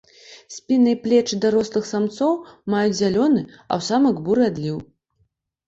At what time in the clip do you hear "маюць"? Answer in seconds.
2.75-2.97